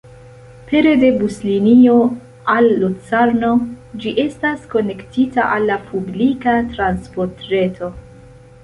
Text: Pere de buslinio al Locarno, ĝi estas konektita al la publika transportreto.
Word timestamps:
Pere 0.69 0.93
de 1.01 1.09
buslinio 1.17 1.97
al 2.53 2.69
Locarno, 2.85 3.53
ĝi 4.05 4.15
estas 4.27 4.67
konektita 4.75 5.47
al 5.59 5.71
la 5.75 5.79
publika 5.93 6.61
transportreto. 6.75 7.97